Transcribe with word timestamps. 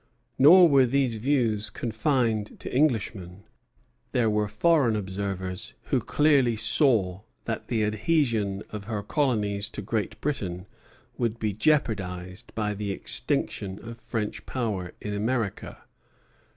Nor 0.39 0.67
were 0.67 0.87
these 0.87 1.17
views 1.17 1.69
confined 1.69 2.59
to 2.59 2.73
Englishmen. 2.73 3.43
There 4.13 4.31
were 4.31 4.47
foreign 4.47 4.95
observers 4.95 5.75
who 5.91 5.99
clearly 6.01 6.55
saw 6.55 7.21
that 7.43 7.67
the 7.67 7.83
adhesion 7.83 8.63
of 8.71 8.85
her 8.85 9.03
colonies 9.03 9.69
to 9.69 9.83
Great 9.83 10.19
Britain 10.19 10.65
would 11.19 11.37
be 11.37 11.53
jeopardized 11.53 12.51
by 12.55 12.73
the 12.73 12.91
extinction 12.91 13.77
of 13.87 13.99
French 13.99 14.47
power 14.47 14.93
in 15.01 15.13
America. 15.13 15.83